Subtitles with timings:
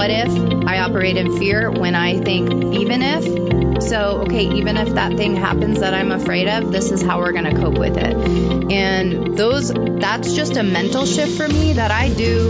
[0.00, 0.66] what if.
[0.66, 3.82] I operate in fear when I think even if.
[3.82, 7.32] So, okay, even if that thing happens that I'm afraid of, this is how we're
[7.32, 8.14] going to cope with it.
[8.72, 12.48] And those, that's just a mental shift for me that I do,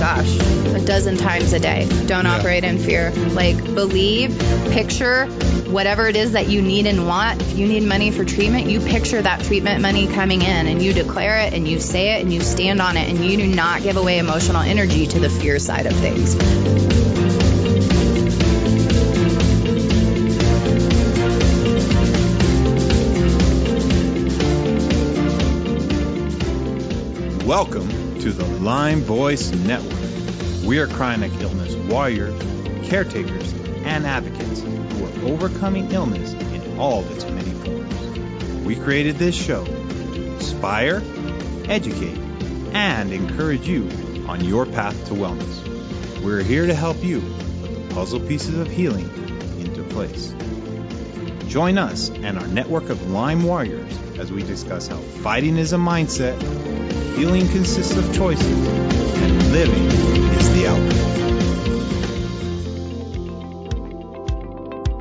[0.00, 0.34] gosh,
[0.74, 1.88] a dozen times a day.
[2.06, 2.38] Don't Yeah.
[2.38, 3.12] operate in fear.
[3.12, 4.36] Like, believe,
[4.72, 5.26] picture
[5.70, 7.40] whatever it is that you need and want.
[7.40, 10.92] If you need money for treatment, you picture that treatment money coming in and you
[10.92, 13.82] declare it and you say it and you stand on it and you do not
[13.82, 16.34] give away emotional energy to the fear side of things.
[27.46, 27.88] Welcome
[28.20, 30.66] to the Lyme Voice Network.
[30.66, 32.40] We are chronic illness warriors,
[32.88, 33.52] caretakers,
[33.84, 34.60] and advocates
[35.22, 38.64] overcoming illness in all its many forms.
[38.64, 41.02] We created this show to inspire,
[41.68, 42.18] educate,
[42.72, 43.88] and encourage you
[44.26, 46.22] on your path to wellness.
[46.22, 47.20] We're here to help you
[47.60, 49.08] put the puzzle pieces of healing
[49.60, 50.34] into place.
[51.48, 55.76] Join us and our network of Lyme warriors as we discuss how fighting is a
[55.78, 56.40] mindset
[57.20, 59.84] Healing consists of choices, and living
[60.38, 61.39] is the outcome.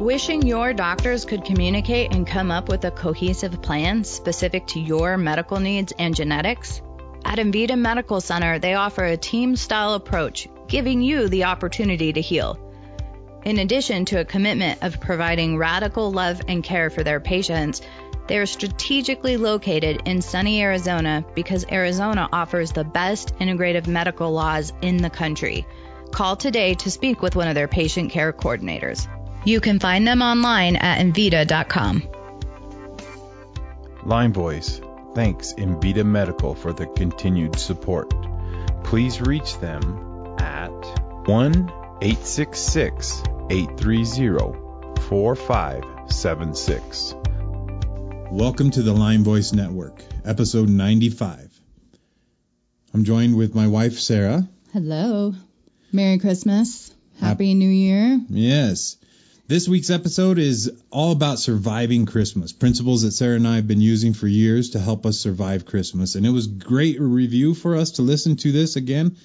[0.09, 5.17] Wishing your doctors could communicate and come up with a cohesive plan specific to your
[5.17, 6.81] medical needs and genetics?
[7.23, 12.21] At Envita Medical Center, they offer a team style approach, giving you the opportunity to
[12.21, 12.57] heal.
[13.45, 17.83] In addition to a commitment of providing radical love and care for their patients,
[18.25, 24.73] they are strategically located in sunny Arizona because Arizona offers the best integrative medical laws
[24.81, 25.67] in the country.
[26.11, 29.07] Call today to speak with one of their patient care coordinators.
[29.45, 32.03] You can find them online at Envita.com.
[34.05, 34.81] Lyme Voice
[35.15, 38.13] thanks Envita Medical for the continued support.
[38.83, 40.69] Please reach them at
[41.27, 41.53] 1
[42.01, 44.57] 866 830
[45.09, 47.15] 4576.
[48.31, 51.49] Welcome to the Lyme Voice Network, episode 95.
[52.93, 54.47] I'm joined with my wife, Sarah.
[54.73, 55.33] Hello.
[55.91, 56.93] Merry Christmas.
[57.19, 58.19] Happy New Year.
[58.29, 58.97] Yes.
[59.49, 63.81] This week's episode is all about surviving Christmas, principles that Sarah and I have been
[63.81, 66.13] using for years to help us survive Christmas.
[66.13, 69.17] And it was great review for us to listen to this again.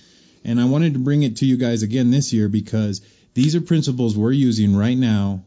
[0.42, 3.02] And I wanted to bring it to you guys again this year because
[3.34, 5.44] these are principles we're using right now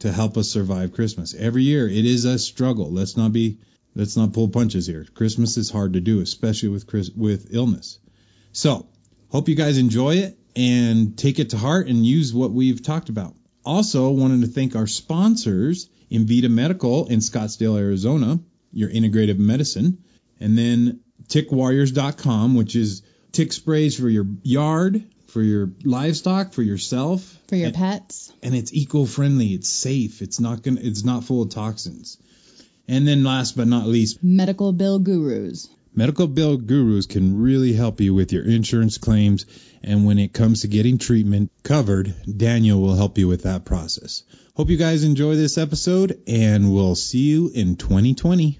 [0.00, 1.34] to help us survive Christmas.
[1.34, 2.92] Every year it is a struggle.
[2.92, 3.60] Let's not be
[3.94, 5.06] let's not pull punches here.
[5.14, 7.98] Christmas is hard to do, especially with Chris, with illness.
[8.52, 8.88] So,
[9.30, 13.08] hope you guys enjoy it and take it to heart and use what we've talked
[13.08, 13.36] about.
[13.64, 18.40] Also, wanted to thank our sponsors, Envita Medical in Scottsdale, Arizona,
[18.72, 19.98] your integrative medicine,
[20.40, 27.38] and then tickwarriors.com, which is tick sprays for your yard, for your livestock, for yourself,
[27.48, 28.32] For your and, pets.
[28.42, 32.18] and it's eco-friendly, it's safe, it's not gonna it's not full of toxins.
[32.88, 35.68] And then last but not least, Medical Bill Gurus.
[35.94, 39.44] Medical Bill Gurus can really help you with your insurance claims,
[39.82, 44.22] and when it comes to getting treatment covered, Daniel will help you with that process.
[44.54, 48.58] Hope you guys enjoy this episode, and we'll see you in 2020.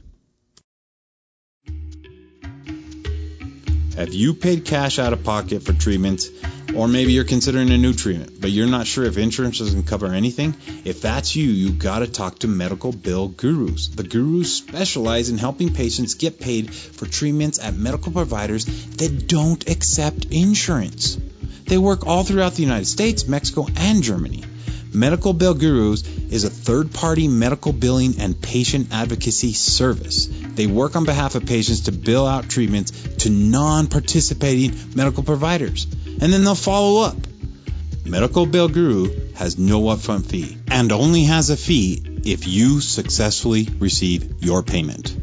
[3.97, 6.29] Have you paid cash out of pocket for treatments?
[6.75, 10.07] Or maybe you're considering a new treatment, but you're not sure if insurance doesn't cover
[10.07, 10.55] anything?
[10.85, 13.89] If that's you, you gotta talk to Medical Bill Gurus.
[13.95, 18.65] The Gurus specialize in helping patients get paid for treatments at medical providers
[18.97, 21.19] that don't accept insurance.
[21.67, 24.45] They work all throughout the United States, Mexico, and Germany.
[24.95, 30.27] Medical Bill Gurus is a third party medical billing and patient advocacy service.
[30.27, 35.87] They work on behalf of patients to bill out treatments to non participating medical providers,
[36.21, 37.17] and then they'll follow up.
[38.05, 43.69] Medical Bill Guru has no upfront fee and only has a fee if you successfully
[43.79, 45.17] receive your payment.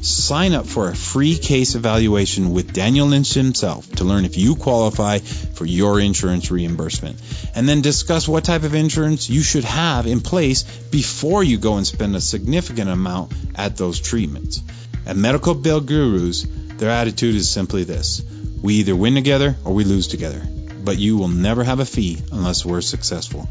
[0.00, 4.54] Sign up for a free case evaluation with Daniel Lynch himself to learn if you
[4.54, 7.20] qualify for your insurance reimbursement.
[7.56, 11.76] And then discuss what type of insurance you should have in place before you go
[11.78, 14.62] and spend a significant amount at those treatments.
[15.04, 16.46] At Medical Bill Gurus,
[16.78, 18.22] their attitude is simply this
[18.62, 20.42] we either win together or we lose together.
[20.82, 23.50] But you will never have a fee unless we're successful.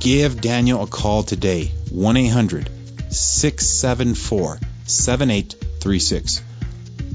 [0.00, 2.70] Give Daniel a call today 1 800
[3.10, 6.40] 674 7836.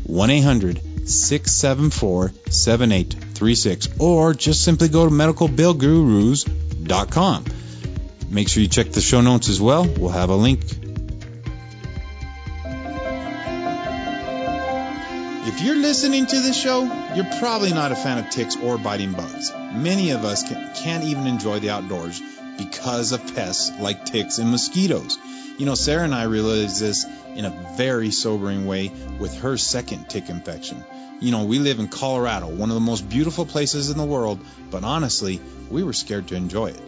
[0.04, 3.90] 1 800 674 7836.
[4.00, 7.46] Or just simply go to medicalbillgurus.com.
[8.30, 9.86] Make sure you check the show notes as well.
[9.86, 10.91] We'll have a link.
[15.44, 16.84] If you're listening to this show,
[17.16, 19.52] you're probably not a fan of ticks or biting bugs.
[19.74, 22.22] Many of us can, can't even enjoy the outdoors
[22.60, 25.18] because of pests like ticks and mosquitoes.
[25.58, 30.10] You know, Sarah and I realized this in a very sobering way with her second
[30.10, 30.84] tick infection.
[31.20, 34.40] You know, we live in Colorado, one of the most beautiful places in the world,
[34.70, 35.42] but honestly,
[35.72, 36.82] we were scared to enjoy it.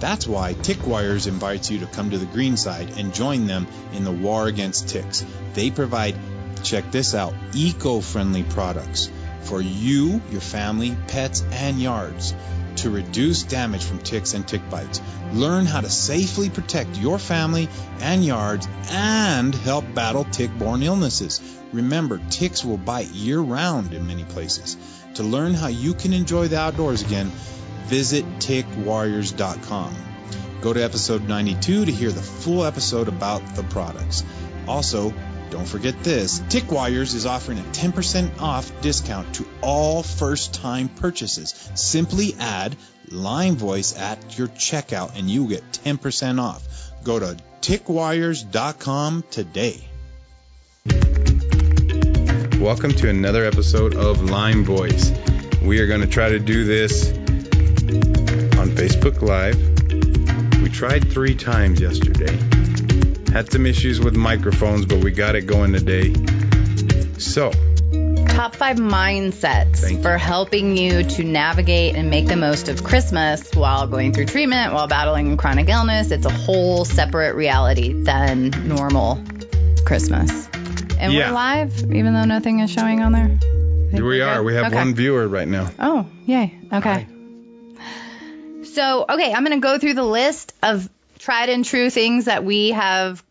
[0.00, 4.02] That's why TickWarriors invites you to come to the green side and join them in
[4.02, 5.24] the war against ticks.
[5.54, 6.16] They provide,
[6.62, 9.10] check this out, eco friendly products
[9.42, 12.34] for you, your family, pets, and yards
[12.76, 15.00] to reduce damage from ticks and tick bites.
[15.32, 17.68] Learn how to safely protect your family
[18.00, 21.40] and yards and help battle tick borne illnesses.
[21.72, 24.76] Remember, ticks will bite year round in many places.
[25.14, 27.30] To learn how you can enjoy the outdoors again,
[27.86, 29.94] visit tickwarriors.com.
[30.60, 34.24] Go to episode 92 to hear the full episode about the products.
[34.68, 35.12] Also,
[35.52, 41.70] don't forget this TickWarriors is offering a 10% off discount to all first time purchases.
[41.74, 42.74] Simply add
[43.10, 46.66] Lyme Voice at your checkout and you get 10% off.
[47.04, 49.86] Go to tickwarriors.com today.
[52.58, 55.12] Welcome to another episode of Lyme Voice.
[55.62, 60.62] We are going to try to do this on Facebook Live.
[60.62, 62.61] We tried three times yesterday.
[63.32, 66.12] Had some issues with microphones, but we got it going today.
[67.18, 67.50] So,
[68.28, 73.86] Top five mindsets for helping you to navigate and make the most of Christmas while
[73.86, 76.10] going through treatment, while battling chronic illness.
[76.10, 79.22] It's a whole separate reality than normal
[79.84, 80.30] Christmas.
[80.98, 81.28] And Yeah.
[81.28, 83.28] we're live, even though nothing is showing on there.
[83.92, 84.44] Here we good?
[84.44, 84.76] We have Okay.
[84.76, 85.70] one viewer right now.
[85.78, 86.54] Oh, yay.
[86.72, 87.06] Okay.
[88.74, 90.88] So, okay, I'm going to go through the list of
[91.22, 93.22] tried and true things that we have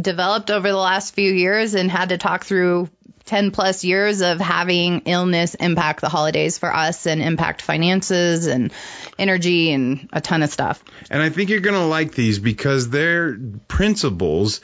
[0.00, 2.88] developed over the last few years and had to talk through
[3.26, 8.72] 10 plus years of having illness impact the holidays for us and impact finances and
[9.18, 10.82] energy and a ton of stuff.
[11.10, 13.36] And I think you're going to like these because they're
[13.68, 14.60] principles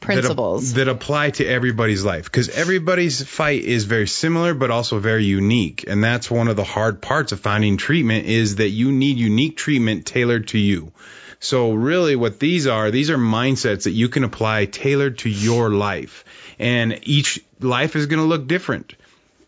[0.00, 0.74] Principles.
[0.74, 5.24] that, that apply to everybody's life because everybody's fight is very similar but also very
[5.24, 9.16] unique and that's one of the hard parts of finding treatment is that you need
[9.16, 10.92] unique treatment tailored to you
[11.40, 15.70] so really what these are these are mindsets that you can apply tailored to your
[15.70, 16.24] life
[16.58, 18.94] and each life is going to look different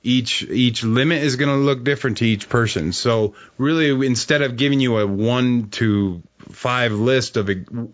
[0.03, 2.93] each each limit is going to look different to each person.
[2.93, 7.51] So really, instead of giving you a one to five list of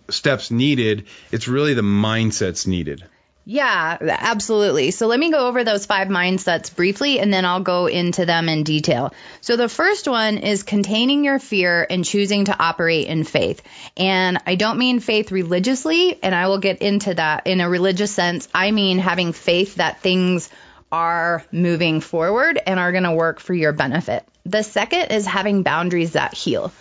[0.08, 3.04] steps needed, it's really the mindsets needed.
[3.48, 4.90] Yeah, absolutely.
[4.90, 8.48] So let me go over those five mindsets briefly and then I'll go into them
[8.48, 9.14] in detail.
[9.40, 13.62] So the first one is containing your fear and choosing to operate in faith.
[13.96, 18.10] And I don't mean faith religiously, and I will get into that in a religious
[18.10, 18.48] sense.
[18.52, 20.50] I mean having faith that things
[20.90, 24.26] are moving forward and are going to work for your benefit.
[24.44, 26.72] The second is having boundaries that heal.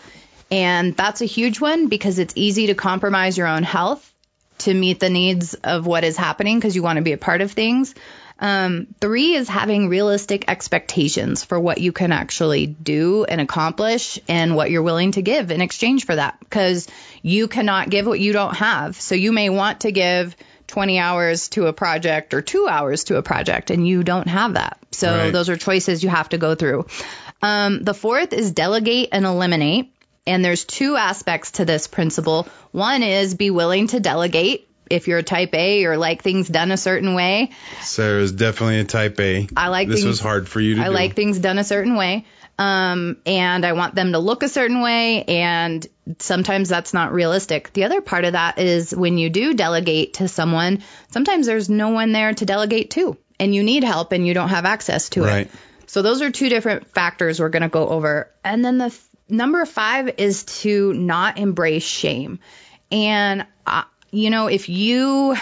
[0.49, 4.11] And that's a huge one because it's easy to compromise your own health
[4.59, 7.41] to meet the needs of what is happening because you want to be a part
[7.41, 7.93] of things.
[8.37, 14.55] Um, three is having realistic expectations for what you can actually do and accomplish and
[14.57, 16.87] what you're willing to give in exchange for that because
[17.21, 18.99] you cannot give what you don't have.
[18.99, 20.35] So you may want to give
[20.67, 24.55] 20 hours to a project or two hours to a project and you don't have
[24.55, 24.79] that.
[24.91, 25.31] So Right.
[25.31, 26.87] those are choices you have to go through.
[27.41, 29.93] Um, the fourth is delegate and eliminate.
[30.27, 32.47] And there's two aspects to this principle.
[32.71, 36.71] One is be willing to delegate if you're a type A or like things done
[36.71, 37.51] a certain way.
[37.81, 39.47] Sarah's definitely a type A.
[39.55, 40.91] I like this things- was hard for you to I do.
[40.91, 42.25] like things done a certain way.
[42.57, 45.23] Um, and I want them to look a certain way.
[45.23, 45.85] And
[46.19, 47.73] sometimes that's not realistic.
[47.73, 51.89] The other part of that is when you do delegate to someone, sometimes there's no
[51.89, 55.23] one there to delegate to, and you need help and you don't have access to
[55.23, 55.47] Right.
[55.47, 55.51] it.
[55.87, 58.31] So those are two different factors we're going to go over.
[58.43, 62.39] And then the th- number five is to not embrace shame.
[62.91, 65.33] And, uh, you know, if you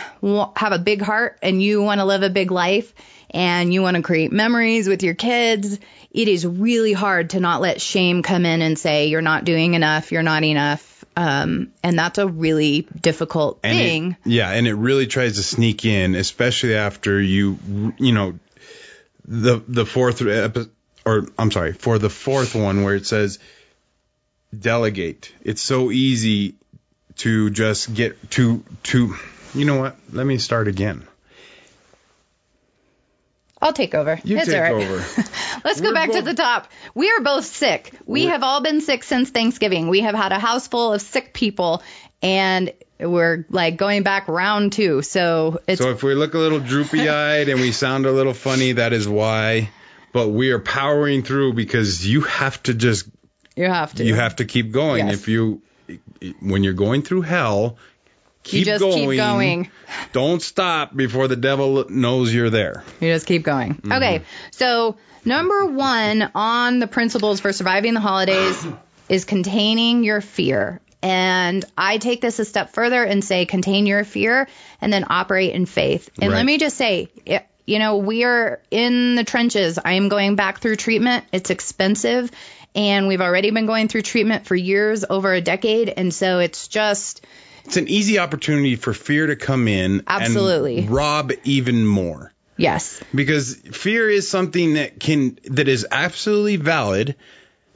[0.56, 2.94] have a big heart and you want to live a big life
[3.30, 5.78] and you want to create memories with your kids,
[6.12, 9.74] it is really hard to not let shame come in and say, you're not doing
[9.74, 11.06] enough, you're not enough.
[11.16, 14.18] Um, and that's a really difficult And it- thing.
[14.26, 17.60] yeah, and it really tries to sneak in, especially after you,
[18.00, 18.40] you know,
[19.26, 20.22] the the fourth
[21.06, 23.40] or I'm sorry, for the fourth one where it says
[24.60, 25.34] delegate.
[25.42, 26.56] It's so easy
[27.18, 29.16] to just get to to.
[29.54, 29.96] You know what?
[30.12, 31.08] Let me start again.
[33.62, 34.20] I'll take over.
[34.26, 34.74] You it's take right.
[34.74, 34.98] over.
[35.64, 36.68] Let's go We're back to the top.
[36.94, 37.94] We are both sick.
[38.06, 39.88] We have all been sick since Thanksgiving.
[39.88, 41.82] We have had a house full of sick people,
[42.22, 45.02] and we're like going back round two.
[45.02, 48.34] So it's So if we look a little droopy eyed and we sound a little
[48.34, 49.70] funny, that is why.
[50.12, 53.08] But we are powering through because you have to just
[53.56, 54.04] You have to.
[54.04, 55.08] you have to keep going.
[55.08, 55.16] Yes.
[55.16, 55.62] If you
[56.40, 57.78] when you're going through hell,
[58.44, 59.10] keep you just going.
[59.10, 59.72] keep going.
[60.12, 62.84] Don't stop before the devil knows you're there.
[63.00, 63.76] You just keep going.
[63.76, 63.92] Mm-hmm.
[63.92, 64.22] Okay.
[64.52, 68.66] So, number one on the principles for surviving the holidays
[69.10, 70.80] is containing your fear.
[71.02, 74.48] And I take this a step further and say contain your fear
[74.80, 76.10] and then operate in faith.
[76.22, 77.10] And let me just say,
[77.66, 79.80] you know, we are in the trenches.
[79.84, 81.26] I am going back through treatment.
[81.32, 82.30] It's expensive.
[82.76, 85.90] And we've already been going through treatment for years, over a decade.
[85.90, 87.24] And so it's just,
[87.66, 90.80] It's an easy opportunity for fear to come in Absolutely.
[90.80, 92.34] and rob even more.
[92.58, 93.00] yes.
[93.14, 97.16] because fear is something that can that is absolutely valid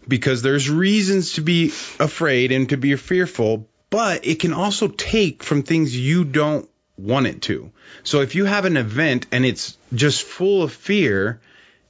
[0.07, 1.67] because there's reasons to be
[1.99, 7.27] afraid and to be fearful but it can also take from things you don't want
[7.27, 7.71] it to.
[8.03, 11.39] So if you have an event and it's just full of fear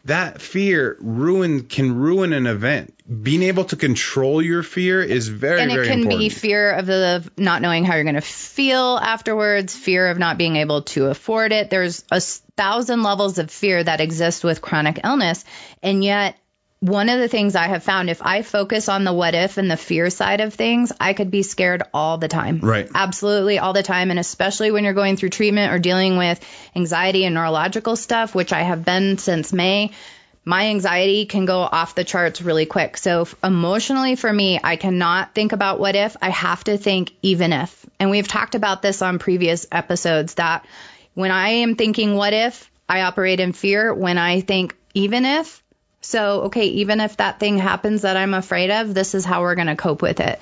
[0.08, 2.94] that fear ruin can ruin an event.
[3.24, 6.20] Being able to control your fear is very and it very can important.
[6.20, 10.38] be fear of the not knowing how you're going to feel afterwards fear of not
[10.38, 11.70] being able to afford it.
[11.70, 15.44] There's a thousand levels of fear that exist with chronic illness
[15.84, 16.38] and yet
[16.80, 19.70] one of the things I have found if I focus on the what if and
[19.70, 22.60] the fear side of things, I could be scared all the time.
[22.60, 22.88] Right.
[22.94, 24.12] Absolutely all the time.
[24.12, 26.40] And especially when you're going through treatment or dealing with
[26.76, 29.92] anxiety and neurological stuff, which I have been since May,
[30.46, 32.98] my anxiety can go off the charts really quick.
[32.98, 36.16] So emotionally for me, I cannot think about what if.
[36.22, 37.86] I have to think even if.
[38.00, 40.66] And we've talked about this on previous episodes that
[41.16, 43.94] when I am thinking what if, I operate in fear.
[43.94, 45.62] When I think even if,
[46.08, 49.56] so okay, even if that thing happens that I'm afraid of, this is how we're
[49.56, 50.42] going to cope with it.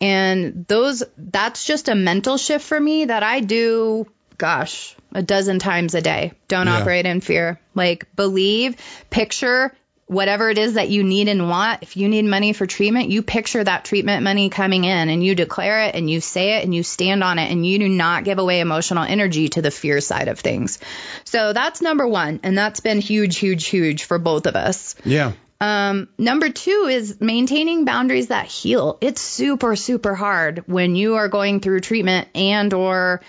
[0.00, 4.06] And those that's just a mental shift for me that I do
[4.38, 6.32] gosh, a dozen times a day.
[6.48, 6.80] Don't Yeah.
[6.80, 7.58] operate in fear.
[7.74, 8.76] Like believe,
[9.08, 9.74] picture
[10.06, 11.82] whatever it is that you need and want.
[11.82, 15.34] If you need money for treatment, you picture that treatment money coming in and you
[15.34, 18.22] declare it and you say it and you stand on it and you do not
[18.24, 20.78] give away emotional energy to the fear side of things.
[21.24, 24.94] So that's number 1 and that's been huge huge huge for both of us.
[25.04, 28.98] yeah Um, number two is maintaining boundaries that heal.
[29.00, 33.22] It's super, super hard when you are going through treatment and or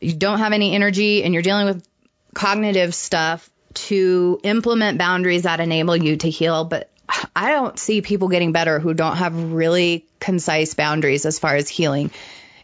[0.00, 1.86] you don't have any energy and you're dealing with
[2.34, 6.64] cognitive stuff to implement boundaries that enable you to heal.
[6.64, 6.90] But
[7.34, 11.68] I don't see people getting better who don't have really concise boundaries as far as
[11.68, 12.10] healing.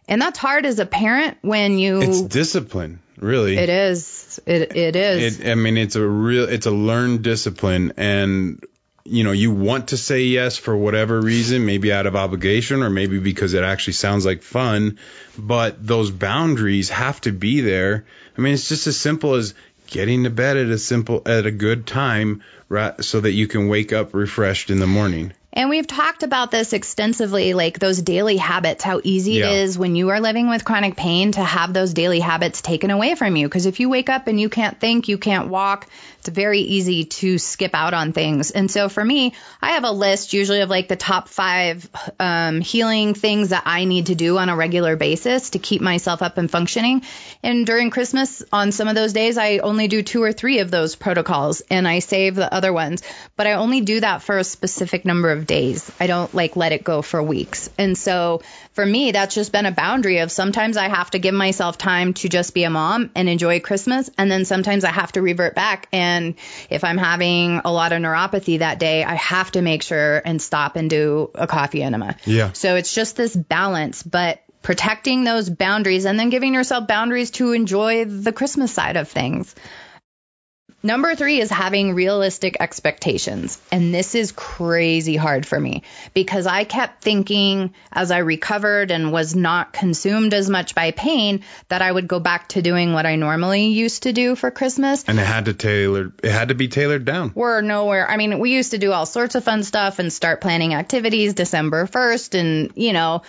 [0.08, 4.94] And that's hard as a parent when you it's discipline really it is it it
[4.94, 8.64] is It, I mean, it's a real, it's a learned discipline, and
[9.04, 12.90] you know, you want to say yes for whatever reason, maybe out of obligation, or
[12.90, 14.98] maybe because it actually sounds like fun,
[15.38, 18.04] but those boundaries have to be there.
[18.36, 19.54] I mean, it's just as simple as
[19.86, 23.68] getting to bed at a simple, at a good time, right, so that you can
[23.68, 25.32] wake up refreshed in the morning.
[25.52, 29.46] And we've talked about this extensively, like those daily habits, how easy Yeah.
[29.50, 32.90] it is when you are living with chronic pain to have those daily habits taken
[32.90, 33.48] away from you.
[33.48, 35.86] Because if you wake up and you can't think, you can't walk,
[36.26, 38.50] it's very easy to skip out on things.
[38.50, 42.60] And so for me, I have a list usually of like the top five um,
[42.60, 46.36] healing things that I need to do on a regular basis to keep myself up
[46.38, 47.02] and functioning.
[47.42, 50.70] And during Christmas, on some of those days, I only do two or three of
[50.70, 53.02] those protocols and I save the other ones.
[53.36, 55.90] But I only do that for a specific number of days.
[56.00, 57.70] I don't like let it go for weeks.
[57.78, 58.42] And so
[58.72, 62.12] for me, that's just been a boundary of sometimes I have to give myself time
[62.14, 64.10] to just be a mom and enjoy Christmas.
[64.18, 65.88] And then sometimes I have to revert back.
[65.92, 66.15] And
[66.70, 70.40] if I'm having a lot of neuropathy that day, I have to make sure and
[70.40, 72.16] stop and do a coffee enema.
[72.24, 72.52] Yeah.
[72.52, 77.52] So it's just this balance, but protecting those boundaries and then giving yourself boundaries to
[77.52, 79.54] enjoy the Christmas side of things.
[80.86, 83.58] Number three is having realistic expectations.
[83.72, 85.82] And this is crazy hard for me
[86.14, 91.42] because I kept thinking as I recovered and was not consumed as much by pain
[91.66, 95.02] that I would go back to doing what I normally used to do for Christmas.
[95.08, 97.32] And it had to tailor, it had to be tailored down.
[97.34, 98.08] We're nowhere.
[98.08, 101.34] I mean, we used to do all sorts of fun stuff and start planning activities
[101.34, 102.38] December 1st.
[102.38, 103.22] And, you know,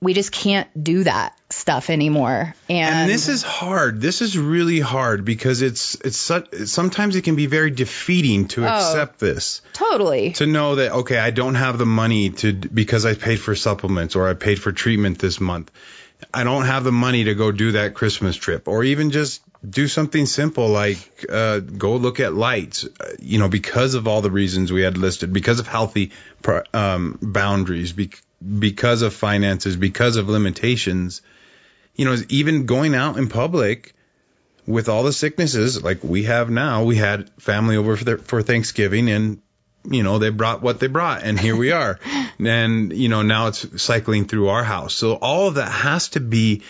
[0.00, 2.54] we just can't do that stuff anymore.
[2.68, 4.00] And, And this is hard.
[4.00, 8.64] This is really hard because it's it's such, sometimes it can be very defeating to
[8.64, 8.68] Oh.
[8.68, 9.60] accept this.
[9.72, 10.32] totally.
[10.34, 14.14] To know that okay, I don't have the money to because I paid for supplements
[14.14, 15.70] or I paid for treatment this month.
[16.34, 19.88] I don't have the money to go do that Christmas trip or even just do
[19.88, 22.84] something simple like uh, go look at lights.
[22.84, 26.10] Uh, you know, because of all the reasons we had listed, because of healthy
[26.74, 27.92] um, boundaries,
[28.58, 31.22] because of finances, because of limitations
[31.98, 33.92] you know, even going out in public
[34.66, 38.40] with all the sicknesses like we have now, we had family over for, the, for
[38.40, 39.42] Thanksgiving and
[39.90, 41.98] you know, they brought what they brought and here we are.
[42.38, 44.94] and, you know, now it's cycling through our house.
[44.94, 46.62] So all of that has to be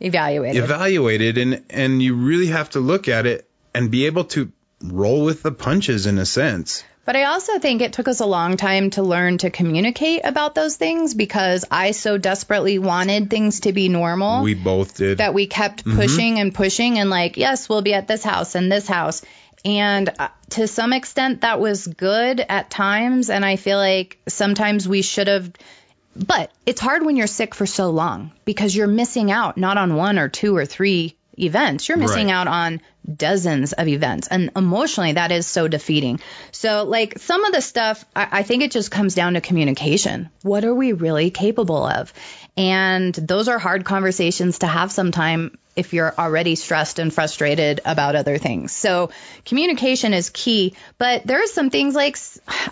[0.00, 0.64] Evaluated.
[0.64, 4.50] evaluated and, and you really have to look at it and be able to
[4.82, 6.82] roll with the punches in a sense.
[7.10, 10.54] But I also think it took us a long time to learn to communicate about
[10.54, 15.18] those things because I so desperately wanted things to be normal We both did.
[15.18, 18.70] that we kept pushing and pushing and like, yes, we'll be at this house and
[18.70, 19.22] this house.
[19.64, 23.28] And uh, to some extent, that was good at times.
[23.28, 25.50] And I feel like sometimes we should have.
[26.14, 29.96] But it's hard when you're sick for so long because you're missing out not on
[29.96, 31.88] one or two or three events.
[31.88, 32.34] You're missing Right.
[32.34, 32.80] out on
[33.16, 34.28] dozens of events.
[34.28, 36.20] And emotionally, that is so defeating.
[36.52, 40.30] So, like, some of the stuff, I, I think it just comes down to communication.
[40.42, 42.12] What are we really capable of?
[42.56, 48.16] And those are hard conversations to have sometime if you're already stressed and frustrated about
[48.16, 48.72] other things.
[48.72, 49.10] So,
[49.44, 50.74] communication is key.
[50.98, 52.18] But there are some things like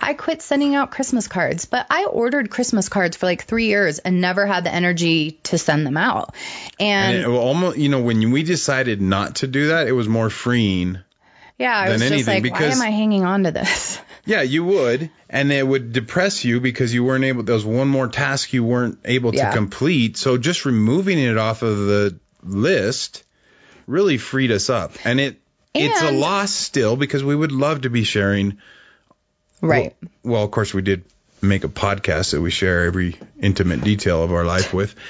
[0.01, 3.99] I quit sending out Christmas cards, but I ordered Christmas cards for like three years
[4.01, 6.35] and never had the energy to send them out.
[6.81, 10.18] and And, almost, you know, when we decided not to do that, it was more
[10.31, 10.99] freeing.
[11.59, 14.01] yeah, I than was just anything, like, because- why am I hanging on to this?
[14.25, 17.45] Yeah, you would, and it would depress you because you weren't able.
[17.45, 19.49] There was one more task you weren't able Yeah.
[19.49, 20.19] to complete.
[20.19, 23.25] So just removing it off of the list
[23.87, 25.41] really freed us up, and it
[25.73, 28.59] it's a loss still because we would love to be sharing.
[29.63, 29.97] Right.
[30.23, 31.05] Well, of course, we did
[31.41, 34.95] make a podcast that we share every intimate detail of our life with.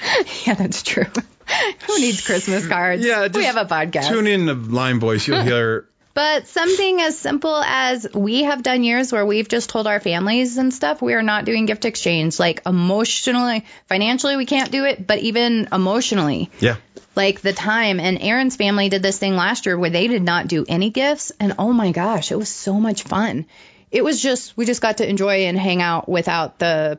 [0.46, 1.04] Yeah, that's true.
[1.86, 3.04] Who needs Christmas cards?
[3.04, 4.08] Yeah, we have a podcast.
[4.08, 5.26] Tune in to Lyme Voice.
[5.26, 5.86] You'll hear.
[6.14, 10.58] But something as simple as we have done years where we've just told our families
[10.58, 12.40] and stuff we are not doing gift exchange.
[12.40, 16.74] Like emotionally, financially, we can't do it, but even emotionally, Yeah.
[17.14, 18.00] like the time.
[18.00, 21.30] And Aaron's family did this thing last year where they did not do any gifts.
[21.38, 23.46] And oh my gosh, it was so much fun.
[23.90, 26.98] It was just, we just got to enjoy and hang out without the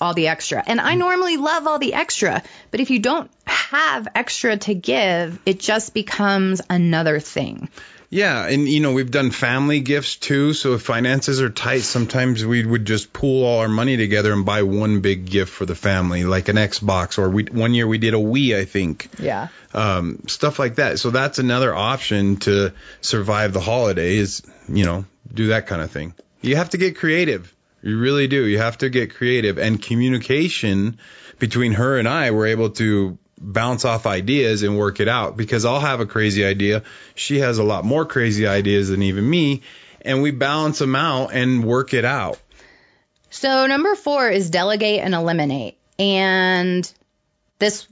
[0.00, 0.62] all the extra.
[0.64, 0.98] And I mm-hmm.
[1.00, 5.92] normally love all the extra, but if you don't have extra to give, it just
[5.94, 7.68] becomes another thing.
[8.10, 10.54] Yeah, and you know we've done family gifts too.
[10.54, 14.46] So if finances are tight, sometimes we would just pool all our money together and
[14.46, 17.98] buy one big gift for the family, like an Xbox, or we one year we
[17.98, 19.48] did a Wii, I think, Yeah.
[19.74, 20.98] um, stuff like that.
[20.98, 24.40] So that's another option to survive the holidays.
[24.68, 26.14] You know, do that kind of thing.
[26.40, 27.54] You have to get creative.
[27.82, 28.46] You really do.
[28.46, 30.98] You have to get creative, and communication
[31.38, 35.64] between her and I were able to bounce off ideas and work it out because
[35.64, 36.82] I'll have a crazy idea.
[37.14, 39.62] She has a lot more crazy ideas than even me.
[40.00, 42.38] And we balance them out and work it out.
[43.30, 45.76] So number four is delegate and eliminate.
[45.98, 46.90] And
[47.58, 47.86] this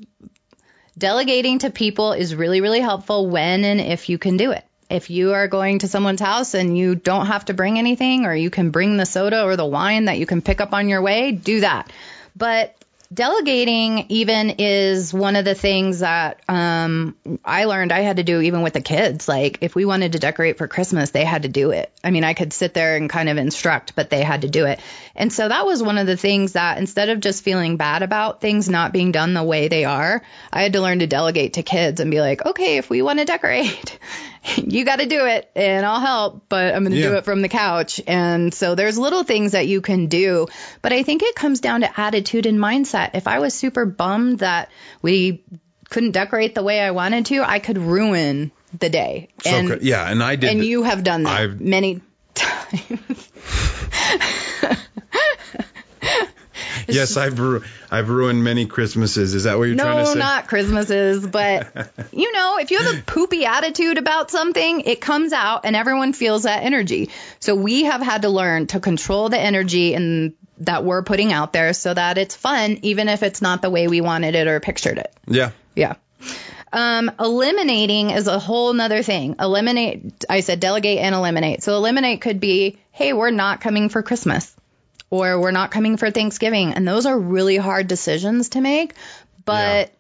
[0.97, 4.65] delegating to people is really, really helpful when and if you can do it.
[4.89, 8.35] If you are going to someone's house and you don't have to bring anything, or
[8.35, 11.03] you can bring the soda or the wine that you can pick up on your
[11.03, 11.93] way, do that.
[12.37, 12.77] But
[13.13, 18.41] delegating even is one of the things that um, I learned I had to do
[18.41, 19.29] even with the kids.
[19.29, 21.93] Like if we wanted to decorate for Christmas, they had to do it.
[22.03, 24.67] I mean, I could sit there and kind of instruct, but they had to do
[24.67, 24.81] it.
[25.15, 28.41] And so that was one of the things that instead of just feeling bad about
[28.41, 31.63] things not being done the way they are, I had to learn to delegate to
[31.63, 33.99] kids and be like, okay, if we want to decorate,
[34.57, 37.43] you got to do it and I'll help, but I'm going to do it from
[37.43, 38.01] the couch.
[38.07, 40.47] And so there's little things that you can do,
[40.83, 43.11] but I think it comes down to attitude and mindset.
[43.15, 44.71] If I was super bummed that
[45.03, 45.45] we
[45.91, 49.29] couldn't decorate the way I wanted to, I could ruin the day.
[49.43, 50.51] So and yeah, and I did.
[50.51, 52.01] and you have done that I've- many
[52.35, 53.31] times.
[56.89, 59.35] Yes, I've ru- I've ruined many Christmases.
[59.35, 60.15] Is that what you're trying to say?
[60.15, 61.69] No, not Christmases, but
[62.13, 66.13] you know, if you have a poopy attitude about something, it comes out and everyone
[66.13, 67.11] feels that energy.
[67.41, 71.53] So we have had to learn to control the energy and that we're putting out
[71.53, 74.61] there so that it's fun, even if it's not the way we wanted it or
[74.61, 75.13] pictured it.
[75.27, 75.51] Yeah.
[75.75, 75.95] Yeah.
[76.73, 79.37] Um, eliminating is a whole nother thing.
[79.39, 81.63] Eliminate, I said delegate and eliminate.
[81.63, 84.55] So eliminate could be, hey, we're not coming for Christmas
[85.11, 86.73] or we're not coming for Thanksgiving.
[86.73, 88.95] And those are really hard decisions to make,
[89.45, 89.93] but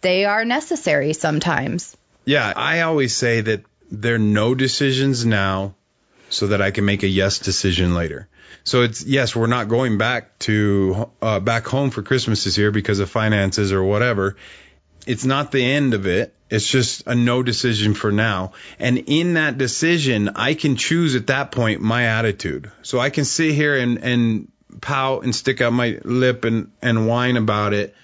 [0.00, 1.96] they are necessary sometimes.
[2.24, 5.74] Yeah, I always say that there are no decisions now
[6.28, 8.28] so that I can make a yes decision later.
[8.64, 12.70] So it's yes, we're not going back to uh, back home for Christmas this year
[12.70, 14.36] because of finances or whatever.
[15.08, 16.34] It's not the end of it.
[16.50, 18.52] It's just a no decision for now.
[18.78, 22.70] And in that decision, I can choose at that point my attitude.
[22.82, 27.08] So I can sit here and, and pout and stick out my lip and, and
[27.08, 27.96] whine about it,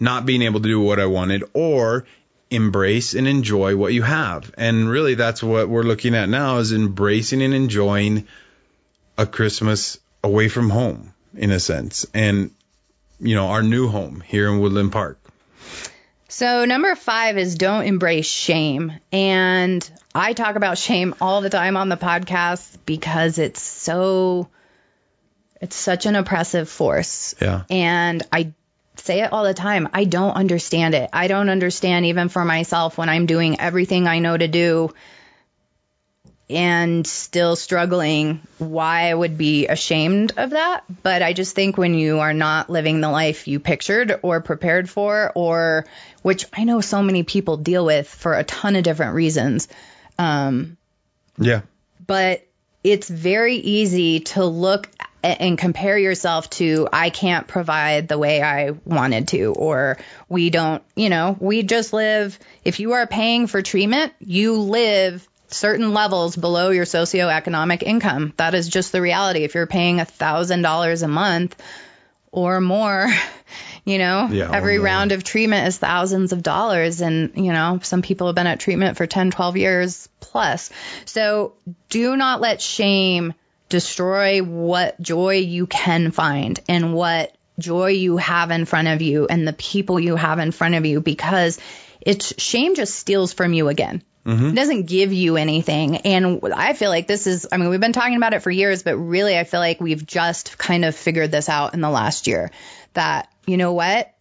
[0.00, 2.06] not being able to do what I wanted, or
[2.50, 4.52] embrace and enjoy what you have.
[4.58, 8.26] And really that's what we're looking at now is embracing and enjoying
[9.16, 12.50] a Christmas away from home in a sense and
[13.20, 15.18] you know our new home here in Woodland Park.
[16.28, 18.92] So, number five is don't embrace shame.
[19.10, 24.48] And I talk about shame all the time on the podcast because it's so,
[25.60, 27.34] it's such an oppressive force.
[27.40, 27.62] Yeah.
[27.70, 28.52] And I
[28.96, 29.88] say it all the time.
[29.94, 31.08] I don't understand it.
[31.12, 34.92] I don't understand even for myself when I'm doing everything I know to do
[36.50, 40.84] and still struggling why I would be ashamed of that.
[41.02, 44.88] But I just think when you are not living the life you pictured or prepared
[44.88, 45.86] for, or
[46.22, 49.68] which I know so many people deal with for a ton of different reasons.
[50.18, 50.76] Um,
[51.38, 51.60] Yeah.
[52.06, 52.44] but
[52.84, 54.88] it's very easy to look
[55.22, 60.82] and compare yourself to I can't provide the way I wanted to or we don't,
[60.94, 66.36] you know, we just live if you are paying for treatment, you live certain levels
[66.36, 68.32] below your socioeconomic income.
[68.36, 69.44] That is just the reality.
[69.44, 71.56] If you're paying a $1000 a month
[72.30, 73.08] or more,
[73.84, 78.02] you know, Yeah, every round of treatment is thousands of dollars and, you know, some
[78.02, 80.70] people have been at treatment for 10, 12 years plus.
[81.06, 81.54] So
[81.88, 83.34] do not let shame
[83.68, 89.26] destroy what joy you can find and what joy you have in front of you
[89.26, 91.58] and the people you have in front of you because
[92.00, 94.02] it's shame just steals from you again.
[94.50, 95.96] It doesn't give you anything.
[95.98, 98.82] And I feel like this is, I mean, we've been talking about it for years,
[98.82, 102.26] but really I feel like we've just kind of figured this out in the last
[102.26, 102.50] year
[102.94, 104.14] that, you know what?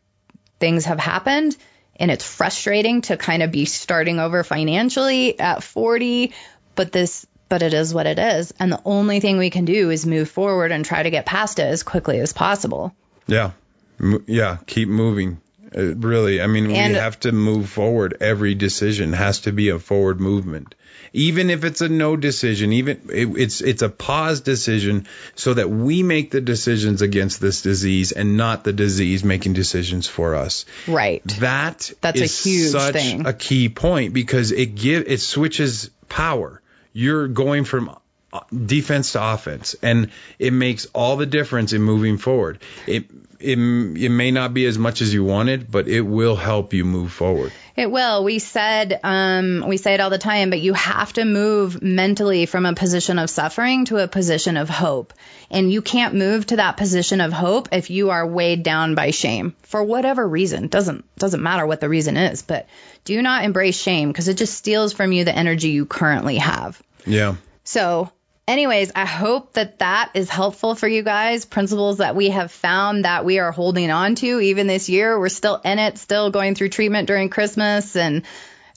[0.60, 1.58] Things have happened
[1.98, 6.34] and it's frustrating to kind of be starting over financially at 40,
[6.76, 8.54] but this, but it is what it is.
[8.60, 11.60] And the only thing we can do is move forward and try to get past
[11.60, 12.94] it as quickly as possible.
[13.26, 13.52] Yeah.
[14.00, 15.42] M- yeah, keep moving.
[15.78, 18.18] Uh, really, I mean, And- we have to move forward.
[18.20, 20.74] Every decision has to be a forward movement.
[21.14, 25.70] Even if it's a no decision, even it, it's it's a pause decision so that
[25.70, 30.66] we make the decisions against this disease and not the disease making decisions for us.
[30.86, 31.24] Right.
[31.40, 33.26] That That's a huge such thing.
[33.26, 36.62] a key point because it give it switches power.
[36.94, 37.96] You're going from
[38.34, 42.60] uh, defense to offense, and it makes all the difference in moving forward.
[42.86, 43.06] It
[43.40, 46.86] it it may not be as much as you wanted, but it will help you
[46.86, 47.52] move forward.
[47.76, 48.24] It will.
[48.24, 52.48] We said, um, we say it all the time, but you have to move mentally
[52.48, 55.14] from a position of suffering to a position of hope.
[55.52, 59.12] And you can't move to that position of hope if you are weighed down by
[59.12, 60.68] shame for whatever reason.
[60.68, 62.68] Doesn't, doesn't matter what the reason is, but
[63.06, 66.82] do not embrace shame because it just steals from you the energy you currently have.
[67.06, 67.36] Yeah.
[67.64, 68.12] So,
[68.48, 71.46] anyways, I hope that that is helpful for you guys.
[71.46, 75.20] Principles that we have found that we are holding on to even this year.
[75.20, 78.24] We're still in it, still going through treatment during Christmas, and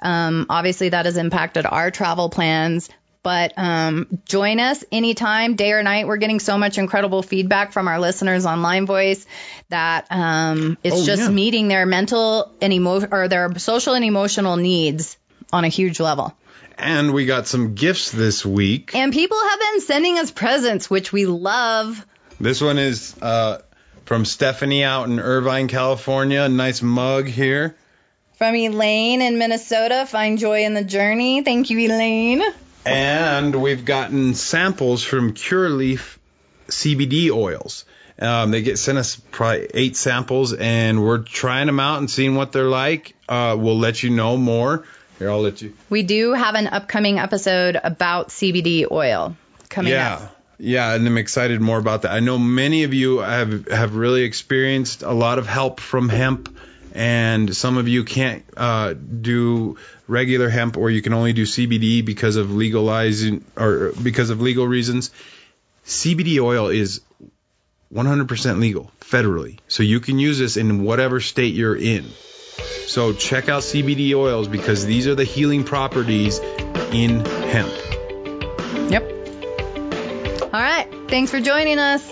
[0.03, 2.89] um, obviously that has impacted our travel plans.
[3.23, 6.07] But um, join us anytime, day or night.
[6.07, 9.27] We're getting so much incredible feedback from our listeners on Lyme Voice
[9.69, 11.29] that um, it's Oh, just yeah.
[11.29, 15.19] meeting their mental and emo- or their social and emotional needs
[15.53, 16.35] on a huge level.
[16.79, 18.95] And we got some gifts this week.
[18.95, 22.05] And people have been sending us presents, which we love.
[22.41, 23.61] This one is uh,
[24.07, 26.49] from Stephanie out in Irvine, California.
[26.49, 27.77] Nice mug here.
[28.39, 31.43] From Elaine in Minnesota, find joy in the journey.
[31.43, 32.43] Thank you, Elaine.
[32.87, 36.17] And we've gotten samples from Curaleaf
[36.69, 37.85] CBD oils.
[38.19, 42.35] Um, they get sent us probably eight samples, and we're trying them out and seeing
[42.35, 43.15] what they're like.
[43.29, 44.85] Uh, we'll let you know more.
[45.21, 45.75] Here, I'll let you.
[45.91, 49.37] We do have an upcoming episode about CBD oil
[49.69, 50.15] coming yeah.
[50.15, 50.37] up.
[50.59, 52.13] Yeah, and I'm excited more about that.
[52.13, 56.49] I know many of you have have really experienced a lot of help from hemp,
[56.95, 59.77] and some of you can't uh, do
[60.09, 64.67] regular hemp, or you can only do CBD because of legalizing or because of legal
[64.67, 65.11] reasons.
[65.85, 67.03] CBD oil is
[67.93, 72.07] 100% legal federally, so you can use this in whatever state you're in.
[72.87, 76.39] So check out CBD oils because these are the healing properties
[76.93, 77.73] in hemp.
[78.91, 79.11] Yep.
[80.43, 80.89] All right.
[81.09, 82.05] Thanks for joining us.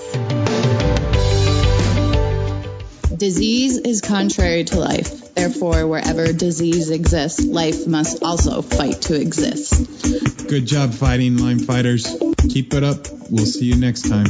[3.18, 5.34] Disease is contrary to life.
[5.34, 10.46] Therefore, wherever disease exists, life must also fight to exist.
[10.48, 12.16] Good job fighting, Lyme fighters.
[12.48, 13.08] Keep it up.
[13.28, 14.26] We'll see you next time.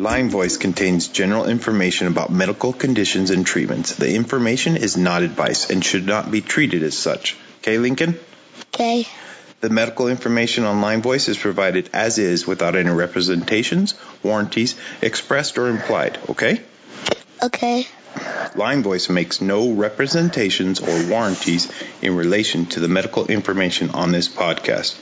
[0.00, 3.96] Lyme Voice contains general information about medical conditions and treatments.
[3.96, 7.36] The information is not advice and should not be treated as such.
[7.58, 8.18] Okay, Lincoln?
[8.72, 9.06] Okay.
[9.60, 15.58] The medical information on Lyme Voice is provided as is without any representations, warranties, expressed
[15.58, 16.18] or implied.
[16.30, 16.62] Okay?
[17.42, 17.86] Okay.
[18.56, 24.28] Lyme Voice makes no representations or warranties in relation to the medical information on this
[24.28, 24.98] podcast.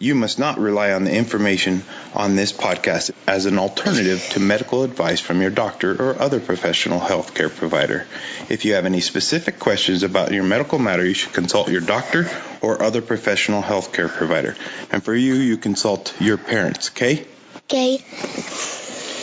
[0.00, 1.82] You must not rely on the information
[2.14, 7.00] on this podcast as an alternative to medical advice from your doctor or other professional
[7.00, 8.06] healthcare provider.
[8.48, 12.30] If you have any specific questions about your medical matter, you should consult your doctor
[12.60, 14.54] or other professional healthcare provider.
[14.92, 17.26] And for you, you consult your parents, okay?
[17.64, 17.94] Okay.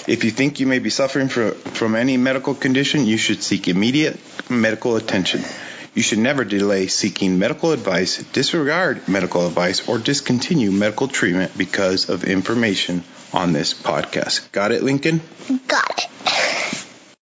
[0.07, 3.67] If you think you may be suffering from, from any medical condition, you should seek
[3.67, 5.41] immediate medical attention.
[5.95, 12.09] You should never delay seeking medical advice, disregard medical advice, or discontinue medical treatment because
[12.09, 14.51] of information on this podcast.
[14.51, 15.21] Got it, Lincoln?
[15.67, 16.74] Got it.